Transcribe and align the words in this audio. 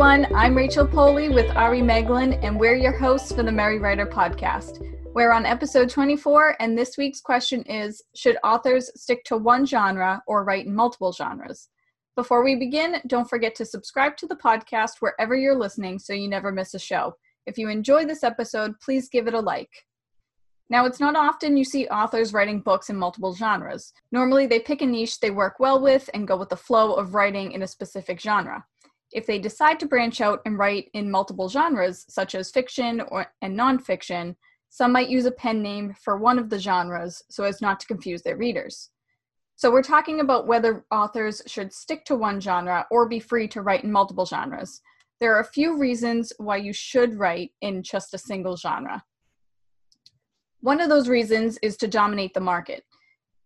everyone. 0.00 0.32
I'm 0.32 0.56
Rachel 0.56 0.86
Poli 0.86 1.28
with 1.28 1.50
Ari 1.56 1.80
Meghlen, 1.80 2.38
and 2.44 2.56
we're 2.56 2.76
your 2.76 2.96
hosts 2.96 3.32
for 3.32 3.42
the 3.42 3.50
Merry 3.50 3.80
Writer 3.80 4.06
podcast. 4.06 4.80
We're 5.12 5.32
on 5.32 5.44
episode 5.44 5.90
24, 5.90 6.54
and 6.60 6.78
this 6.78 6.96
week's 6.96 7.20
question 7.20 7.64
is 7.64 8.00
Should 8.14 8.36
authors 8.44 8.92
stick 8.94 9.24
to 9.24 9.36
one 9.36 9.66
genre 9.66 10.22
or 10.28 10.44
write 10.44 10.66
in 10.66 10.74
multiple 10.76 11.10
genres? 11.10 11.68
Before 12.14 12.44
we 12.44 12.54
begin, 12.54 13.00
don't 13.08 13.28
forget 13.28 13.56
to 13.56 13.64
subscribe 13.64 14.16
to 14.18 14.28
the 14.28 14.36
podcast 14.36 15.00
wherever 15.00 15.34
you're 15.34 15.58
listening 15.58 15.98
so 15.98 16.12
you 16.12 16.28
never 16.28 16.52
miss 16.52 16.74
a 16.74 16.78
show. 16.78 17.16
If 17.46 17.58
you 17.58 17.68
enjoy 17.68 18.04
this 18.04 18.22
episode, 18.22 18.78
please 18.78 19.08
give 19.08 19.26
it 19.26 19.34
a 19.34 19.40
like. 19.40 19.84
Now, 20.70 20.86
it's 20.86 21.00
not 21.00 21.16
often 21.16 21.56
you 21.56 21.64
see 21.64 21.88
authors 21.88 22.32
writing 22.32 22.60
books 22.60 22.88
in 22.88 22.96
multiple 22.96 23.34
genres. 23.34 23.92
Normally, 24.12 24.46
they 24.46 24.60
pick 24.60 24.80
a 24.80 24.86
niche 24.86 25.18
they 25.18 25.32
work 25.32 25.58
well 25.58 25.80
with 25.80 26.08
and 26.14 26.28
go 26.28 26.36
with 26.36 26.50
the 26.50 26.56
flow 26.56 26.94
of 26.94 27.14
writing 27.14 27.50
in 27.50 27.62
a 27.62 27.66
specific 27.66 28.20
genre. 28.20 28.64
If 29.12 29.26
they 29.26 29.38
decide 29.38 29.80
to 29.80 29.86
branch 29.86 30.20
out 30.20 30.40
and 30.44 30.58
write 30.58 30.90
in 30.92 31.10
multiple 31.10 31.48
genres, 31.48 32.04
such 32.08 32.34
as 32.34 32.50
fiction 32.50 33.00
or, 33.08 33.32
and 33.40 33.58
nonfiction, 33.58 34.36
some 34.70 34.92
might 34.92 35.08
use 35.08 35.24
a 35.24 35.30
pen 35.30 35.62
name 35.62 35.94
for 36.02 36.18
one 36.18 36.38
of 36.38 36.50
the 36.50 36.58
genres 36.58 37.22
so 37.30 37.44
as 37.44 37.62
not 37.62 37.80
to 37.80 37.86
confuse 37.86 38.22
their 38.22 38.36
readers. 38.36 38.90
So, 39.56 39.72
we're 39.72 39.82
talking 39.82 40.20
about 40.20 40.46
whether 40.46 40.84
authors 40.92 41.42
should 41.46 41.72
stick 41.72 42.04
to 42.04 42.14
one 42.14 42.40
genre 42.40 42.86
or 42.90 43.08
be 43.08 43.18
free 43.18 43.48
to 43.48 43.62
write 43.62 43.82
in 43.82 43.90
multiple 43.90 44.26
genres. 44.26 44.80
There 45.20 45.34
are 45.34 45.40
a 45.40 45.44
few 45.44 45.76
reasons 45.76 46.32
why 46.38 46.58
you 46.58 46.72
should 46.72 47.18
write 47.18 47.50
in 47.60 47.82
just 47.82 48.14
a 48.14 48.18
single 48.18 48.56
genre. 48.56 49.02
One 50.60 50.80
of 50.80 50.88
those 50.88 51.08
reasons 51.08 51.58
is 51.62 51.76
to 51.78 51.88
dominate 51.88 52.34
the 52.34 52.40
market. 52.40 52.84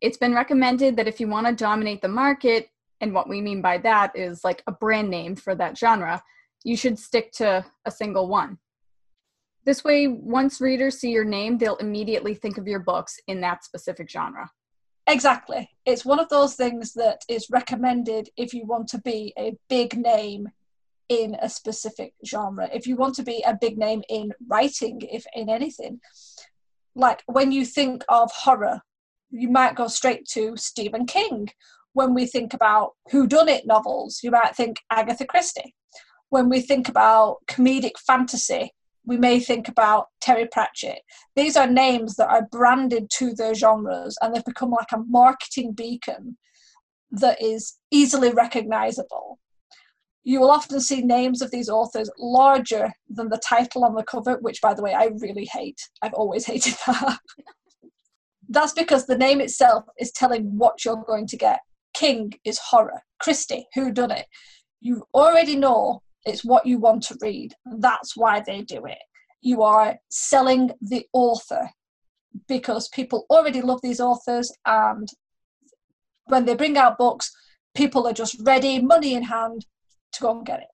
It's 0.03 0.19
been 0.19 0.35
recommended 0.35 0.97
that 0.97 1.09
if 1.09 1.21
you 1.21 1.29
want 1.29 1.47
to 1.47 1.55
dominate 1.55 2.03
the 2.03 2.09
market, 2.09 2.69
and 3.03 3.13
what 3.13 3.29
we 3.29 3.41
mean 3.41 3.61
by 3.61 3.79
that 3.79 4.17
is 4.17 4.45
like 4.45 4.63
a 4.67 4.73
brand 4.73 5.11
name 5.11 5.35
for 5.35 5.55
that 5.57 5.77
genre, 5.77 6.23
you 6.65 6.77
should 6.77 6.99
stick 6.99 7.33
to 7.33 7.65
a 7.85 7.91
single 7.91 8.29
one. 8.29 8.59
This 9.65 9.85
way, 9.85 10.07
once 10.07 10.61
readers 10.61 10.99
see 10.99 11.11
your 11.11 11.25
name, 11.25 11.59
they'll 11.59 11.77
immediately 11.77 12.35
think 12.35 12.59
of 12.59 12.67
your 12.67 12.79
books 12.79 13.19
in 13.27 13.41
that 13.41 13.65
specific 13.65 14.09
genre. 14.09 14.51
Exactly. 15.09 15.69
It's 15.85 16.05
one 16.05 16.21
of 16.21 16.29
those 16.29 16.55
things 16.55 16.93
that 16.95 17.23
is 17.29 17.51
recommended 17.51 18.29
if 18.37 18.55
you 18.55 18.65
want 18.67 18.89
to 18.89 19.01
be 19.01 19.35
a 19.37 19.57
big 19.69 19.97
name 19.97 20.49
in 21.09 21.37
a 21.43 21.49
specific 21.49 22.15
genre. 22.25 22.69
If 22.73 22.87
you 22.87 22.97
want 22.97 23.17
to 23.17 23.25
be 23.25 23.43
a 23.45 23.59
big 23.61 23.79
name 23.79 24.03
in 24.09 24.33
writing, 24.49 25.01
if 25.11 25.25
in 25.35 25.51
anything, 25.51 26.01
like 26.95 27.25
when 27.27 27.51
you 27.51 27.67
think 27.67 28.05
of 28.09 28.31
horror, 28.33 28.81
you 29.31 29.49
might 29.49 29.75
go 29.75 29.89
straight 29.89 30.29
to 30.29 30.57
Stephen 30.57 31.07
King 31.07 31.49
when 31.95 32.15
we 32.15 32.27
think 32.27 32.55
about 32.55 32.93
whodunit 33.11 33.67
novels, 33.67 34.21
you 34.23 34.31
might 34.31 34.57
think 34.57 34.79
Agatha 34.91 35.27
Christie. 35.27 35.75
When 36.31 36.49
we 36.49 36.61
think 36.61 36.89
about 36.89 37.39
comedic 37.51 37.99
fantasy, 38.07 38.73
we 39.05 39.17
may 39.17 39.41
think 39.41 39.69
about 39.69 40.07
Terry 40.21 40.49
Pratchett. 40.51 41.01
These 41.37 41.57
are 41.57 41.67
names 41.67 42.15
that 42.17 42.29
are 42.29 42.49
branded 42.51 43.11
to 43.19 43.35
their 43.35 43.55
genres 43.55 44.17
and 44.21 44.35
they've 44.35 44.45
become 44.45 44.71
like 44.71 44.93
a 44.93 45.03
marketing 45.09 45.73
beacon 45.73 46.39
that 47.11 47.43
is 47.43 47.75
easily 47.91 48.33
recognizable. 48.33 49.39
You 50.25 50.41
will 50.41 50.51
often 50.51 50.81
see 50.81 51.03
names 51.03 51.43
of 51.43 51.51
these 51.51 51.69
authors 51.69 52.09
larger 52.17 52.93
than 53.09 53.29
the 53.29 53.43
title 53.45 53.85
on 53.85 53.95
the 53.95 54.05
cover, 54.05 54.39
which, 54.41 54.61
by 54.63 54.73
the 54.73 54.83
way, 54.83 54.95
I 54.95 55.11
really 55.19 55.49
hate. 55.53 55.81
I've 56.01 56.15
always 56.15 56.47
hated 56.53 56.75
that. 56.87 57.19
That's 58.49 58.73
because 58.73 59.07
the 59.07 59.19
name 59.19 59.41
itself 59.41 59.85
is 59.99 60.13
telling 60.13 60.57
what 60.57 60.85
you're 60.85 61.05
going 61.05 61.27
to 61.27 61.37
get. 61.37 61.61
King 62.03 62.33
is 62.45 62.59
horror. 62.59 63.01
Christie, 63.21 63.69
who 63.75 63.93
done 63.93 64.11
it? 64.11 64.27
You 64.81 65.05
already 65.15 65.55
know 65.55 66.03
it's 66.25 66.45
what 66.45 66.67
you 66.67 66.79
want 66.79 67.05
to 67.05 67.17
read. 67.21 67.55
That's 67.65 68.17
why 68.17 68.41
they 68.41 68.63
do 68.63 68.87
it. 68.87 68.99
You 69.41 69.63
are 69.63 69.97
selling 70.11 70.73
the 70.81 71.07
author 71.13 71.71
because 72.49 72.89
people 72.89 73.25
already 73.31 73.63
love 73.63 73.79
these 73.83 74.01
authors, 74.01 74.53
and 74.67 75.09
when 76.25 76.45
they 76.45 76.57
bring 76.57 76.77
out 76.77 76.99
books, 76.99 77.31
people 77.73 78.09
are 78.09 78.13
just 78.13 78.35
ready, 78.41 78.81
money 78.81 79.15
in 79.15 79.23
hand, 79.23 79.65
to 80.15 80.23
go 80.23 80.39
and 80.39 80.45
get 80.45 80.59
it. 80.59 80.73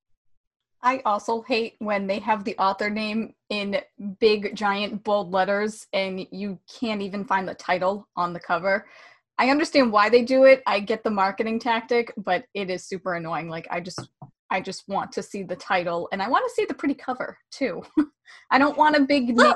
I 0.83 1.03
also 1.05 1.43
hate 1.43 1.75
when 1.79 2.07
they 2.07 2.21
have 2.21 2.45
the 2.45 2.57
author 2.57 2.89
name 2.89 3.35
in 3.51 3.83
big, 4.19 4.57
giant, 4.57 5.05
bold 5.05 5.31
letters 5.31 5.87
and 5.93 6.27
you 6.31 6.59
can't 6.81 7.03
even 7.03 7.25
find 7.27 7.47
the 7.47 7.55
title 7.55 8.09
on 8.17 8.33
the 8.33 8.41
cover. 8.41 8.87
I 9.39 9.51
understand 9.51 9.93
why 9.93 10.09
they 10.09 10.23
do 10.23 10.45
it. 10.45 10.63
I 10.67 10.81
get 10.81 11.05
the 11.05 11.11
marketing 11.11 11.61
tactic, 11.61 12.13
but 12.17 12.45
it 12.55 12.71
is 12.71 12.85
super 12.85 13.15
annoying. 13.15 13.49
Like 13.49 13.69
I 13.71 13.81
just 13.81 14.01
I 14.51 14.61
just 14.61 14.89
want 14.89 15.13
to 15.13 15.23
see 15.23 15.43
the 15.43 15.57
title 15.57 16.09
and 16.11 16.23
I 16.23 16.29
want 16.29 16.45
to 16.49 16.55
see 16.55 16.65
the 16.65 16.75
pretty 16.75 16.95
cover 16.95 17.39
too. 17.51 17.83
I 18.51 18.59
don't 18.59 18.77
want 18.77 18.97
a 18.97 19.01
big 19.01 19.37
name 19.37 19.55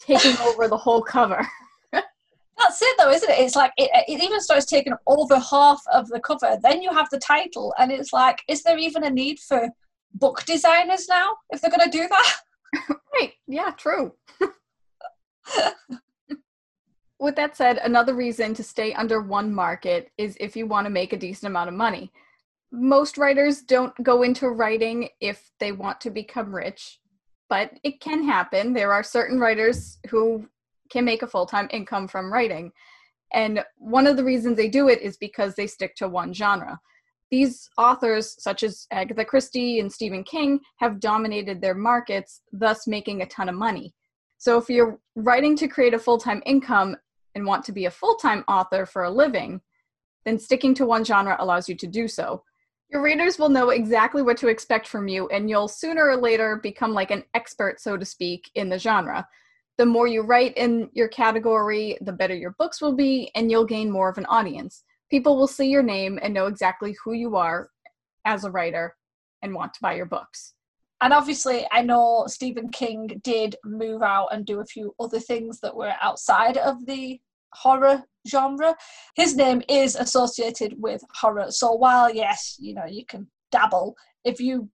taking 0.00 0.36
over 0.38 0.68
the 0.68 0.76
whole 0.76 1.02
cover. 1.02 1.46
That's 1.92 2.82
it 2.82 2.96
though, 2.98 3.10
isn't 3.10 3.30
it? 3.30 3.38
It's 3.38 3.56
like 3.56 3.72
it, 3.78 3.90
it 4.08 4.22
even 4.22 4.40
starts 4.40 4.66
taking 4.66 4.94
over 5.06 5.38
half 5.38 5.80
of 5.92 6.08
the 6.08 6.20
cover. 6.20 6.58
Then 6.62 6.82
you 6.82 6.92
have 6.92 7.08
the 7.10 7.18
title 7.18 7.72
and 7.78 7.90
it's 7.90 8.12
like, 8.12 8.42
is 8.46 8.62
there 8.62 8.76
even 8.76 9.04
a 9.04 9.10
need 9.10 9.38
for 9.38 9.68
book 10.14 10.44
designers 10.44 11.06
now 11.08 11.30
if 11.50 11.60
they're 11.60 11.70
gonna 11.70 11.90
do 11.90 12.06
that? 12.08 12.36
right. 13.14 13.32
Yeah, 13.46 13.70
true. 13.70 14.12
With 17.18 17.36
that 17.36 17.56
said, 17.56 17.78
another 17.78 18.14
reason 18.14 18.54
to 18.54 18.62
stay 18.62 18.92
under 18.94 19.20
one 19.20 19.52
market 19.52 20.10
is 20.18 20.36
if 20.38 20.56
you 20.56 20.66
want 20.66 20.86
to 20.86 20.90
make 20.90 21.12
a 21.12 21.16
decent 21.16 21.50
amount 21.50 21.68
of 21.68 21.74
money. 21.74 22.12
Most 22.70 23.18
writers 23.18 23.62
don't 23.62 23.94
go 24.02 24.22
into 24.22 24.48
writing 24.48 25.08
if 25.20 25.50
they 25.58 25.72
want 25.72 26.00
to 26.02 26.10
become 26.10 26.54
rich, 26.54 27.00
but 27.48 27.72
it 27.82 28.00
can 28.00 28.22
happen. 28.24 28.72
There 28.72 28.92
are 28.92 29.02
certain 29.02 29.40
writers 29.40 29.98
who 30.10 30.48
can 30.90 31.04
make 31.04 31.22
a 31.22 31.26
full 31.26 31.46
time 31.46 31.68
income 31.72 32.08
from 32.08 32.32
writing. 32.32 32.72
And 33.32 33.64
one 33.76 34.06
of 34.06 34.16
the 34.16 34.24
reasons 34.24 34.56
they 34.56 34.68
do 34.68 34.88
it 34.88 35.00
is 35.00 35.16
because 35.16 35.54
they 35.54 35.66
stick 35.66 35.94
to 35.96 36.08
one 36.08 36.32
genre. 36.32 36.78
These 37.30 37.68
authors, 37.76 38.36
such 38.42 38.62
as 38.62 38.86
Agatha 38.90 39.24
Christie 39.24 39.80
and 39.80 39.92
Stephen 39.92 40.24
King, 40.24 40.60
have 40.76 41.00
dominated 41.00 41.60
their 41.60 41.74
markets, 41.74 42.42
thus 42.52 42.86
making 42.86 43.20
a 43.20 43.26
ton 43.26 43.48
of 43.48 43.54
money. 43.54 43.92
So 44.38 44.56
if 44.56 44.70
you're 44.70 44.98
writing 45.14 45.56
to 45.56 45.68
create 45.68 45.94
a 45.94 45.98
full 45.98 46.18
time 46.18 46.42
income, 46.46 46.96
and 47.38 47.46
want 47.46 47.64
to 47.64 47.72
be 47.72 47.84
a 47.84 47.90
full 47.90 48.16
time 48.16 48.44
author 48.48 48.84
for 48.84 49.04
a 49.04 49.10
living, 49.10 49.60
then 50.24 50.38
sticking 50.38 50.74
to 50.74 50.84
one 50.84 51.04
genre 51.04 51.36
allows 51.38 51.68
you 51.68 51.76
to 51.76 51.86
do 51.86 52.08
so. 52.08 52.42
Your 52.90 53.00
readers 53.00 53.38
will 53.38 53.48
know 53.48 53.70
exactly 53.70 54.22
what 54.22 54.36
to 54.38 54.48
expect 54.48 54.88
from 54.88 55.08
you, 55.08 55.28
and 55.28 55.48
you'll 55.48 55.68
sooner 55.68 56.08
or 56.08 56.16
later 56.16 56.56
become 56.62 56.92
like 56.92 57.10
an 57.10 57.22
expert, 57.34 57.80
so 57.80 57.96
to 57.96 58.04
speak, 58.04 58.50
in 58.54 58.68
the 58.68 58.78
genre. 58.78 59.26
The 59.76 59.86
more 59.86 60.08
you 60.08 60.22
write 60.22 60.56
in 60.56 60.90
your 60.92 61.08
category, 61.08 61.96
the 62.00 62.12
better 62.12 62.34
your 62.34 62.56
books 62.58 62.80
will 62.80 62.94
be, 62.94 63.30
and 63.34 63.50
you'll 63.50 63.64
gain 63.64 63.90
more 63.90 64.08
of 64.08 64.18
an 64.18 64.26
audience. 64.26 64.82
People 65.10 65.36
will 65.36 65.46
see 65.46 65.68
your 65.68 65.82
name 65.82 66.18
and 66.20 66.34
know 66.34 66.46
exactly 66.46 66.96
who 67.04 67.12
you 67.12 67.36
are 67.36 67.70
as 68.24 68.44
a 68.44 68.50
writer 68.50 68.96
and 69.42 69.54
want 69.54 69.74
to 69.74 69.80
buy 69.80 69.94
your 69.94 70.06
books. 70.06 70.54
And 71.00 71.12
obviously, 71.12 71.64
I 71.70 71.82
know 71.82 72.24
Stephen 72.26 72.70
King 72.70 73.20
did 73.22 73.54
move 73.64 74.02
out 74.02 74.28
and 74.32 74.44
do 74.44 74.60
a 74.60 74.66
few 74.66 74.94
other 74.98 75.20
things 75.20 75.60
that 75.60 75.76
were 75.76 75.94
outside 76.02 76.56
of 76.56 76.84
the 76.86 77.20
horror 77.52 78.02
genre. 78.28 78.74
His 79.16 79.36
name 79.36 79.62
is 79.68 79.96
associated 79.96 80.74
with 80.78 81.02
horror. 81.14 81.50
So 81.50 81.72
while 81.72 82.12
yes, 82.12 82.56
you 82.58 82.74
know, 82.74 82.86
you 82.86 83.04
can 83.06 83.28
dabble, 83.50 83.96
if 84.24 84.40
you 84.40 84.68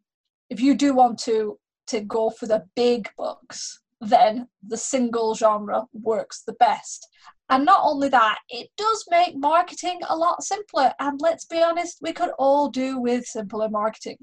if 0.50 0.60
you 0.60 0.74
do 0.74 0.94
want 0.94 1.18
to 1.20 1.58
to 1.88 2.00
go 2.00 2.30
for 2.30 2.46
the 2.46 2.64
big 2.74 3.10
books, 3.16 3.80
then 4.00 4.48
the 4.66 4.76
single 4.76 5.34
genre 5.34 5.84
works 5.92 6.42
the 6.46 6.54
best. 6.54 7.06
And 7.50 7.64
not 7.64 7.80
only 7.84 8.09
that, 8.09 8.38
it 8.48 8.71
does 8.77 9.04
make 9.10 9.36
marketing 9.36 10.00
a 10.09 10.16
lot 10.16 10.42
simpler. 10.42 10.92
And 10.98 11.20
let's 11.20 11.44
be 11.44 11.62
honest, 11.62 11.98
we 12.00 12.12
could 12.12 12.30
all 12.38 12.70
do 12.70 12.98
with 12.98 13.27
simpler 13.27 13.68
marketing. 13.68 14.18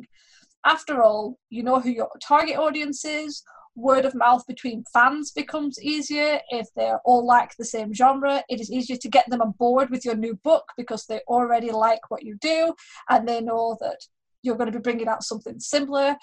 After 0.66 1.04
all, 1.04 1.38
you 1.50 1.64
know 1.64 1.80
who 1.80 1.90
your 1.90 2.10
target 2.22 2.58
audience 2.58 3.06
is, 3.06 3.44
word 3.76 4.06
of 4.06 4.16
mouth 4.16 4.46
between 4.48 4.84
fans 4.94 5.32
becomes 5.32 5.82
easier 5.82 6.40
if 6.50 6.68
they're 6.76 7.00
all 7.06 7.26
like 7.26 7.56
the 7.56 7.66
same 7.66 7.94
genre. 7.94 8.44
It 8.50 8.60
is 8.60 8.72
easier 8.72 8.98
to 8.98 9.10
get 9.10 9.30
them 9.30 9.42
on 9.42 9.52
board 9.52 9.90
with 9.90 10.04
your 10.06 10.16
new 10.16 10.36
book 10.36 10.66
because 10.78 11.06
they 11.06 11.22
already 11.28 11.72
like 11.72 12.10
what 12.10 12.24
you 12.24 12.38
do 12.42 12.74
and 13.10 13.28
they 13.28 13.42
know 13.42 13.78
that 13.80 13.98
you're 14.44 14.58
going 14.58 14.72
to 14.72 14.78
be 14.78 14.82
bringing 14.82 15.08
out 15.08 15.24
something 15.24 15.60
similar. 15.60 16.16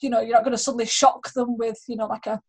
You 0.00 0.10
know, 0.10 0.20
you're 0.20 0.34
not 0.34 0.44
going 0.44 0.56
to 0.56 0.58
suddenly 0.58 0.86
shock 0.86 1.32
them 1.34 1.58
with, 1.58 1.78
you 1.86 1.96
know, 1.96 2.06
like 2.06 2.26
a 2.26 2.40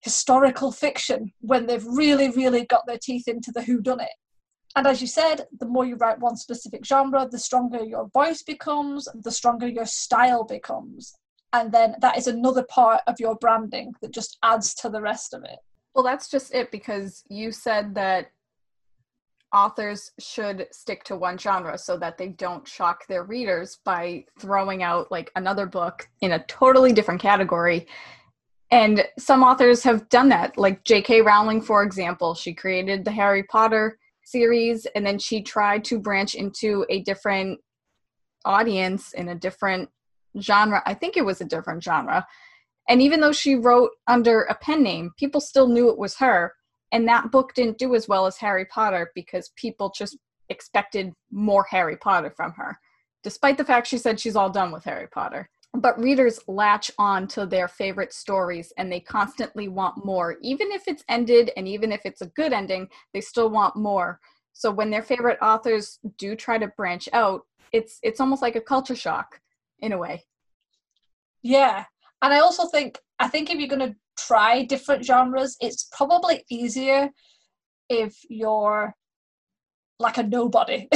historical 0.00 0.70
fiction 0.70 1.32
when 1.40 1.66
they've 1.66 1.84
really, 1.84 2.30
really 2.30 2.66
got 2.66 2.86
their 2.86 2.98
teeth 2.98 3.26
into 3.26 3.50
the 3.52 3.62
who 3.62 3.80
done 3.80 4.00
it. 4.00 4.10
And 4.76 4.86
as 4.86 5.00
you 5.00 5.06
said, 5.06 5.46
the 5.58 5.66
more 5.66 5.84
you 5.84 5.96
write 5.96 6.18
one 6.18 6.36
specific 6.36 6.84
genre, 6.84 7.28
the 7.30 7.38
stronger 7.38 7.84
your 7.84 8.08
voice 8.08 8.42
becomes, 8.42 9.08
the 9.14 9.30
stronger 9.30 9.68
your 9.68 9.86
style 9.86 10.44
becomes 10.44 11.14
and 11.54 11.72
then 11.72 11.94
that 12.00 12.18
is 12.18 12.26
another 12.26 12.64
part 12.64 13.00
of 13.06 13.18
your 13.18 13.36
branding 13.36 13.94
that 14.02 14.12
just 14.12 14.36
adds 14.42 14.74
to 14.74 14.90
the 14.90 15.00
rest 15.00 15.32
of 15.32 15.42
it 15.44 15.58
well 15.94 16.04
that's 16.04 16.28
just 16.28 16.54
it 16.54 16.70
because 16.70 17.24
you 17.28 17.50
said 17.50 17.94
that 17.94 18.30
authors 19.54 20.10
should 20.18 20.66
stick 20.72 21.04
to 21.04 21.16
one 21.16 21.38
genre 21.38 21.78
so 21.78 21.96
that 21.96 22.18
they 22.18 22.28
don't 22.28 22.66
shock 22.66 23.06
their 23.06 23.22
readers 23.22 23.78
by 23.84 24.24
throwing 24.40 24.82
out 24.82 25.10
like 25.12 25.30
another 25.36 25.64
book 25.64 26.08
in 26.20 26.32
a 26.32 26.44
totally 26.46 26.92
different 26.92 27.22
category. 27.22 27.86
And 28.72 29.06
some 29.18 29.44
authors 29.44 29.84
have 29.84 30.08
done 30.08 30.28
that, 30.30 30.58
like 30.58 30.82
J.K. 30.82 31.20
Rowling, 31.20 31.62
for 31.62 31.84
example. 31.84 32.34
She 32.34 32.52
created 32.52 33.04
the 33.04 33.12
Harry 33.12 33.44
Potter 33.44 33.96
series 34.24 34.86
and 34.96 35.06
then 35.06 35.18
she 35.18 35.40
tried 35.40 35.84
to 35.84 36.00
branch 36.00 36.34
into 36.34 36.84
a 36.90 37.02
different 37.02 37.60
audience 38.44 39.12
in 39.12 39.28
a 39.28 39.34
different 39.34 39.88
genre. 40.40 40.82
I 40.86 40.94
think 40.94 41.16
it 41.16 41.24
was 41.24 41.40
a 41.40 41.46
different 41.46 41.82
genre. 41.82 42.26
And 42.88 43.00
even 43.00 43.20
though 43.20 43.32
she 43.32 43.54
wrote 43.54 43.90
under 44.06 44.42
a 44.42 44.54
pen 44.54 44.82
name, 44.82 45.12
people 45.16 45.40
still 45.40 45.68
knew 45.68 45.88
it 45.90 45.98
was 45.98 46.16
her 46.16 46.52
and 46.94 47.08
that 47.08 47.32
book 47.32 47.54
didn't 47.54 47.78
do 47.78 47.96
as 47.96 48.06
well 48.06 48.24
as 48.24 48.36
Harry 48.36 48.64
Potter 48.66 49.10
because 49.16 49.50
people 49.56 49.92
just 49.96 50.16
expected 50.48 51.12
more 51.32 51.66
Harry 51.68 51.96
Potter 51.96 52.32
from 52.36 52.52
her, 52.52 52.78
despite 53.24 53.58
the 53.58 53.64
fact 53.64 53.88
she 53.88 53.98
said 53.98 54.20
she's 54.20 54.36
all 54.36 54.48
done 54.48 54.70
with 54.70 54.84
Harry 54.84 55.08
Potter. 55.08 55.50
But 55.76 56.00
readers 56.00 56.38
latch 56.46 56.92
on 56.96 57.26
to 57.28 57.46
their 57.46 57.66
favorite 57.66 58.12
stories 58.12 58.72
and 58.78 58.92
they 58.92 59.00
constantly 59.00 59.66
want 59.66 60.04
more. 60.04 60.36
Even 60.40 60.70
if 60.70 60.86
it's 60.86 61.02
ended 61.08 61.50
and 61.56 61.66
even 61.66 61.90
if 61.90 62.02
it's 62.04 62.22
a 62.22 62.26
good 62.26 62.52
ending, 62.52 62.88
they 63.12 63.20
still 63.20 63.50
want 63.50 63.74
more. 63.74 64.20
So 64.52 64.70
when 64.70 64.90
their 64.90 65.02
favorite 65.02 65.38
authors 65.42 65.98
do 66.16 66.36
try 66.36 66.58
to 66.58 66.68
branch 66.76 67.08
out, 67.12 67.42
it's 67.72 67.98
it's 68.04 68.20
almost 68.20 68.40
like 68.40 68.54
a 68.54 68.60
culture 68.60 68.94
shock 68.94 69.40
in 69.80 69.92
a 69.92 69.98
way. 69.98 70.24
Yeah. 71.42 71.84
And 72.22 72.32
I 72.32 72.40
also 72.40 72.66
think 72.66 72.98
I 73.18 73.28
think 73.28 73.50
if 73.50 73.58
you're 73.58 73.68
going 73.68 73.92
to 73.92 73.96
try 74.18 74.64
different 74.64 75.04
genres, 75.04 75.56
it's 75.60 75.88
probably 75.92 76.44
easier 76.50 77.10
if 77.88 78.16
you're 78.28 78.94
like 79.98 80.18
a 80.18 80.22
nobody. 80.22 80.88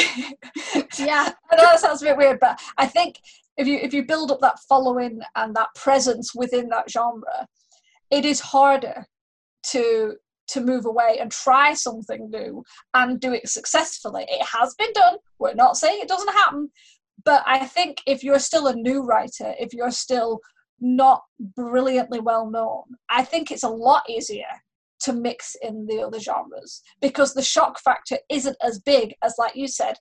yeah. 0.98 1.32
I 1.50 1.56
know 1.56 1.62
that 1.62 1.80
sounds 1.80 2.02
a 2.02 2.06
bit 2.06 2.16
weird, 2.16 2.40
but 2.40 2.60
I 2.76 2.86
think 2.86 3.20
if 3.56 3.66
you 3.66 3.78
if 3.78 3.92
you 3.92 4.04
build 4.04 4.30
up 4.30 4.40
that 4.40 4.58
following 4.68 5.20
and 5.36 5.54
that 5.54 5.74
presence 5.74 6.34
within 6.34 6.68
that 6.70 6.90
genre, 6.90 7.46
it 8.10 8.24
is 8.24 8.40
harder 8.40 9.06
to 9.64 10.16
to 10.48 10.60
move 10.62 10.86
away 10.86 11.18
and 11.20 11.30
try 11.30 11.74
something 11.74 12.30
new 12.30 12.64
and 12.94 13.20
do 13.20 13.32
it 13.32 13.48
successfully. 13.48 14.24
It 14.28 14.46
has 14.46 14.74
been 14.74 14.92
done. 14.94 15.16
We're 15.38 15.54
not 15.54 15.76
saying 15.76 16.00
it 16.00 16.08
doesn't 16.08 16.32
happen, 16.32 16.70
but 17.28 17.44
I 17.46 17.66
think 17.66 18.00
if 18.06 18.24
you're 18.24 18.38
still 18.38 18.68
a 18.68 18.74
new 18.74 19.02
writer, 19.02 19.54
if 19.60 19.74
you're 19.74 19.90
still 19.90 20.40
not 20.80 21.20
brilliantly 21.38 22.20
well 22.20 22.50
known, 22.50 22.84
I 23.10 23.22
think 23.22 23.50
it's 23.50 23.64
a 23.64 23.68
lot 23.68 24.08
easier 24.08 24.46
to 25.00 25.12
mix 25.12 25.54
in 25.60 25.84
the 25.84 26.00
other 26.00 26.20
genres 26.20 26.80
because 27.02 27.34
the 27.34 27.42
shock 27.42 27.80
factor 27.80 28.16
isn't 28.30 28.56
as 28.62 28.78
big 28.78 29.14
as, 29.22 29.34
like 29.36 29.54
you 29.54 29.68
said, 29.68 29.96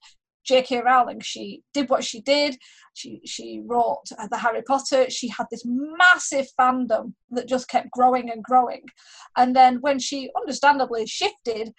J.K. 0.45 0.81
Rowling. 0.85 1.19
She 1.19 1.63
did 1.73 1.89
what 1.89 2.05
she 2.05 2.21
did. 2.21 2.55
She 2.93 3.19
she 3.25 3.61
wrote 3.65 4.05
the 4.29 4.37
Harry 4.37 4.61
Potter. 4.61 5.09
She 5.09 5.27
had 5.27 5.47
this 5.51 5.63
massive 5.65 6.47
fandom 6.57 7.11
that 7.31 7.49
just 7.49 7.67
kept 7.67 7.91
growing 7.91 8.31
and 8.31 8.41
growing, 8.41 8.85
and 9.35 9.53
then 9.53 9.81
when 9.81 9.99
she 9.99 10.29
understandably 10.39 11.05
shifted, 11.05 11.73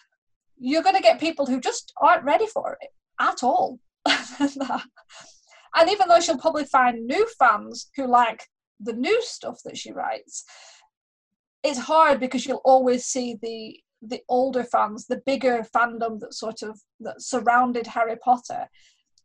you're 0.59 0.83
going 0.83 0.97
to 0.97 1.09
get 1.09 1.19
people 1.19 1.47
who 1.47 1.59
just 1.59 1.95
aren't 2.03 2.25
ready 2.25 2.47
for 2.47 2.77
it 2.83 2.91
at 3.19 3.43
all. 3.43 3.79
and 5.75 5.91
even 5.91 6.09
though 6.09 6.21
she'll 6.21 6.39
probably 6.39 6.65
find 6.65 7.07
new 7.07 7.27
fans 7.39 7.91
who 7.97 8.07
like 8.07 8.45
the 8.81 8.93
new 8.93 9.21
stuff 9.23 9.61
that 9.65 9.77
she 9.77 9.93
writes, 9.93 10.45
it's 11.63 11.79
hard 11.79 12.21
because 12.21 12.47
you'll 12.47 12.63
always 12.65 13.05
see 13.05 13.39
the 13.43 13.79
the 14.01 14.21
older 14.29 14.63
fans, 14.63 15.07
the 15.07 15.23
bigger 15.27 15.67
fandom 15.75 16.21
that 16.21 16.33
sort 16.33 16.63
of 16.63 16.81
that 17.01 17.21
surrounded 17.21 17.87
Harry 17.87 18.17
Potter, 18.17 18.69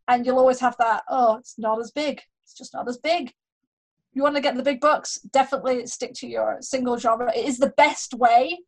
and 0.08 0.26
you'll 0.26 0.40
always 0.40 0.60
have 0.60 0.76
that. 0.80 1.04
Oh, 1.10 1.36
it's 1.36 1.56
not 1.58 1.80
as 1.80 1.92
big. 1.92 2.22
It's 2.44 2.56
just 2.56 2.74
not 2.74 2.90
as 2.90 2.98
big. 2.98 3.32
You 4.14 4.22
want 4.24 4.36
to 4.36 4.42
get 4.42 4.56
the 4.56 4.64
big 4.64 4.80
bucks? 4.80 5.20
Definitely 5.32 5.86
stick 5.88 6.14
to 6.16 6.28
your 6.28 6.58
single 6.62 6.98
genre. 6.98 7.32
It 7.36 7.46
is 7.46 7.58
the 7.58 7.74
best 7.78 8.14
way, 8.14 8.60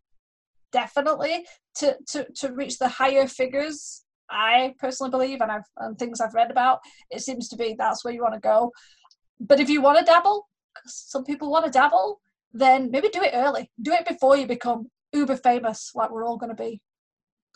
definitely, 0.71 1.45
to 1.77 1.97
to 2.09 2.27
to 2.35 2.53
reach 2.53 2.77
the 2.77 2.87
higher 2.87 3.27
figures. 3.27 4.04
I 4.29 4.73
personally 4.79 5.11
believe, 5.11 5.41
and 5.41 5.51
I've 5.51 5.65
and 5.77 5.97
things 5.97 6.21
I've 6.21 6.33
read 6.33 6.51
about, 6.51 6.79
it 7.11 7.21
seems 7.21 7.47
to 7.49 7.55
be 7.55 7.75
that's 7.77 8.03
where 8.03 8.13
you 8.13 8.21
want 8.21 8.33
to 8.33 8.39
go. 8.39 8.71
But 9.39 9.59
if 9.59 9.69
you 9.69 9.81
want 9.81 9.99
to 9.99 10.05
dabble, 10.05 10.47
some 10.85 11.23
people 11.23 11.51
want 11.51 11.65
to 11.65 11.71
dabble, 11.71 12.21
then 12.53 12.89
maybe 12.91 13.09
do 13.09 13.21
it 13.21 13.31
early. 13.33 13.69
Do 13.81 13.91
it 13.91 14.07
before 14.07 14.37
you 14.37 14.47
become 14.47 14.89
uber 15.13 15.37
famous, 15.37 15.91
like 15.95 16.11
we're 16.11 16.25
all 16.25 16.37
going 16.37 16.55
to 16.55 16.63
be. 16.63 16.81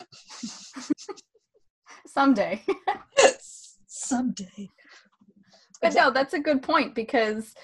Someday. 2.06 2.62
Someday. 3.86 4.68
But 5.80 5.94
no, 5.94 6.10
that's 6.10 6.34
a 6.34 6.40
good 6.40 6.62
point 6.62 6.94
because 6.94 7.54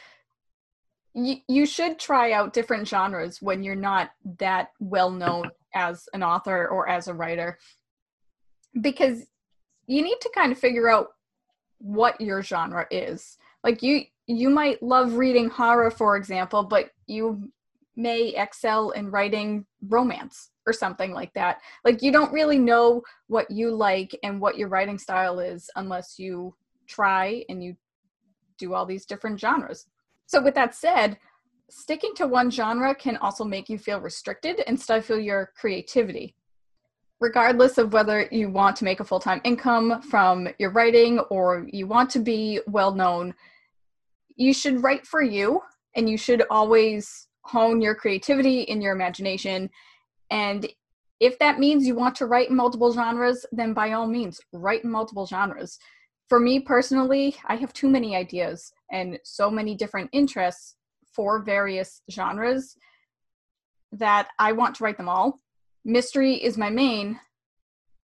you, 1.15 1.37
you 1.49 1.67
should 1.67 1.99
try 1.99 2.33
out 2.33 2.53
different 2.53 2.89
genres 2.89 3.43
when 3.43 3.63
you're 3.63 3.75
not 3.75 4.11
that 4.39 4.71
well 4.81 5.11
known 5.11 5.51
as 5.75 6.09
an 6.15 6.23
author 6.23 6.69
or 6.69 6.89
as 6.89 7.09
a 7.09 7.15
writer 7.15 7.59
because 8.81 9.27
you 9.87 10.03
need 10.03 10.21
to 10.21 10.31
kind 10.35 10.53
of 10.53 10.59
figure 10.59 10.89
out 10.89 11.09
what 11.79 12.21
your 12.21 12.43
genre 12.43 12.87
is. 12.91 13.39
Like 13.63 13.83
you 13.83 14.03
you 14.27 14.51
might 14.51 14.83
love 14.83 15.15
reading 15.15 15.49
horror 15.49 15.91
for 15.91 16.17
example 16.17 16.65
but 16.65 16.91
you 17.07 17.49
may 17.95 18.35
excel 18.37 18.91
in 18.91 19.11
writing 19.11 19.65
romance 19.89 20.51
or 20.67 20.73
something 20.73 21.13
like 21.13 21.33
that. 21.35 21.61
Like 21.85 22.03
you 22.03 22.13
don't 22.13 22.33
really 22.33 22.59
know 22.59 23.03
what 23.29 23.51
you 23.51 23.71
like 23.71 24.19
and 24.23 24.41
what 24.41 24.59
your 24.59 24.69
writing 24.69 24.99
style 24.99 25.39
is 25.39 25.71
unless 25.77 26.19
you 26.19 26.55
try 26.89 27.45
and 27.49 27.63
you 27.63 27.77
do 28.59 28.75
all 28.75 28.85
these 28.85 29.07
different 29.07 29.41
genres. 29.41 29.87
So 30.27 30.43
with 30.43 30.55
that 30.55 30.75
said 30.75 31.19
sticking 31.71 32.15
to 32.17 32.27
one 32.27 32.51
genre 32.51 32.95
can 32.95 33.17
also 33.17 33.45
make 33.45 33.69
you 33.69 33.79
feel 33.79 34.01
restricted 34.01 34.61
and 34.67 34.79
stifle 34.79 35.19
your 35.19 35.53
creativity 35.59 36.35
regardless 37.21 37.79
of 37.79 37.93
whether 37.93 38.29
you 38.31 38.51
want 38.51 38.77
to 38.77 38.85
make 38.85 39.01
a 39.01 39.05
full-time 39.05 39.41
income 39.45 40.03
from 40.03 40.49
your 40.59 40.71
writing 40.71 41.19
or 41.31 41.67
you 41.71 41.87
want 41.87 42.11
to 42.11 42.19
be 42.19 42.61
well 42.67 42.95
known 42.95 43.35
you 44.37 44.53
should 44.53 44.83
write 44.83 45.07
for 45.07 45.23
you 45.23 45.61
and 45.97 46.09
you 46.09 46.17
should 46.19 46.45
always 46.51 47.29
hone 47.43 47.81
your 47.81 47.95
creativity 47.95 48.69
and 48.69 48.83
your 48.83 48.93
imagination. 48.93 49.71
And 50.31 50.69
if 51.21 51.39
that 51.39 51.59
means 51.59 51.87
you 51.87 51.95
want 51.95 52.15
to 52.17 52.27
write 52.27 52.51
in 52.51 52.57
multiple 52.57 52.93
genres 52.93 53.47
then 53.51 53.73
by 53.73 53.93
all 53.93 54.07
means 54.07 54.41
write 54.53 54.85
in 54.85 54.91
multiple 54.91 55.27
genres. 55.27 55.79
For 56.29 56.39
me 56.39 56.61
personally 56.61 57.37
i 57.47 57.57
have 57.57 57.73
too 57.73 57.89
many 57.89 58.15
ideas 58.15 58.73
and 58.93 59.19
so 59.25 59.51
many 59.51 59.75
different 59.75 60.11
interests 60.13 60.77
for 61.15 61.43
various 61.43 62.03
genres 62.11 62.77
that 63.93 64.29
i 64.39 64.53
want 64.53 64.75
to 64.75 64.85
write 64.85 64.97
them 64.97 65.09
all 65.09 65.39
mystery 65.87 66.35
is 66.35 66.59
my 66.59 66.69
main 66.69 67.19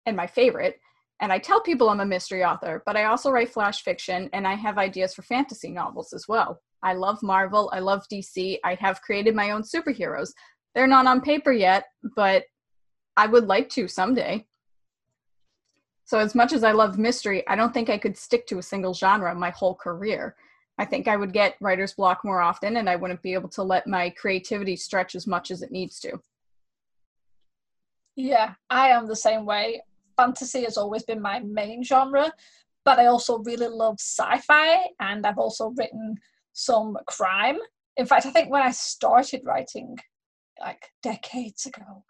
and 0.05 0.15
my 0.15 0.27
favorite 0.27 0.79
and 1.21 1.31
I 1.31 1.37
tell 1.37 1.61
people 1.61 1.89
I'm 1.89 1.99
a 1.99 2.05
mystery 2.05 2.43
author, 2.43 2.81
but 2.85 2.97
I 2.97 3.05
also 3.05 3.29
write 3.29 3.53
flash 3.53 3.83
fiction 3.83 4.29
and 4.33 4.47
I 4.47 4.55
have 4.55 4.79
ideas 4.79 5.13
for 5.13 5.21
fantasy 5.21 5.69
novels 5.69 6.13
as 6.13 6.27
well. 6.27 6.61
I 6.83 6.93
love 6.93 7.21
Marvel, 7.21 7.69
I 7.73 7.79
love 7.79 8.07
DC, 8.11 8.57
I 8.65 8.73
have 8.75 9.01
created 9.01 9.35
my 9.35 9.51
own 9.51 9.61
superheroes. 9.61 10.31
They're 10.73 10.87
not 10.87 11.05
on 11.05 11.21
paper 11.21 11.51
yet, 11.51 11.85
but 12.15 12.45
I 13.15 13.27
would 13.27 13.45
like 13.45 13.69
to 13.69 13.87
someday. 13.87 14.47
So, 16.05 16.17
as 16.17 16.33
much 16.33 16.53
as 16.53 16.63
I 16.63 16.71
love 16.71 16.97
mystery, 16.97 17.47
I 17.47 17.55
don't 17.55 17.73
think 17.73 17.89
I 17.89 17.99
could 17.99 18.17
stick 18.17 18.47
to 18.47 18.57
a 18.57 18.63
single 18.63 18.93
genre 18.93 19.33
my 19.35 19.51
whole 19.51 19.75
career. 19.75 20.35
I 20.77 20.85
think 20.85 21.07
I 21.07 21.15
would 21.15 21.31
get 21.31 21.55
writer's 21.61 21.93
block 21.93 22.21
more 22.25 22.41
often 22.41 22.77
and 22.77 22.89
I 22.89 22.95
wouldn't 22.95 23.21
be 23.21 23.33
able 23.33 23.49
to 23.49 23.63
let 23.63 23.85
my 23.85 24.09
creativity 24.09 24.75
stretch 24.75 25.13
as 25.13 25.27
much 25.27 25.51
as 25.51 25.61
it 25.61 25.71
needs 25.71 25.99
to. 25.99 26.19
Yeah, 28.15 28.53
I 28.69 28.89
am 28.89 29.07
the 29.07 29.15
same 29.15 29.45
way 29.45 29.81
fantasy 30.21 30.63
has 30.63 30.77
always 30.77 31.03
been 31.03 31.21
my 31.21 31.39
main 31.39 31.83
genre, 31.83 32.31
but 32.85 32.99
I 32.99 33.07
also 33.07 33.39
really 33.39 33.67
love 33.67 33.95
sci 33.99 34.37
fi 34.39 34.79
and 34.99 35.25
I've 35.25 35.37
also 35.37 35.73
written 35.77 36.15
some 36.53 36.97
crime. 37.07 37.57
In 37.97 38.05
fact, 38.05 38.25
I 38.25 38.31
think 38.31 38.51
when 38.51 38.61
I 38.61 38.71
started 38.71 39.41
writing, 39.45 39.97
like 40.59 40.83
decades 41.01 41.65
ago, 41.65 42.03